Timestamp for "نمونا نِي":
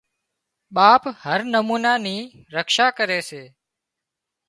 1.53-2.17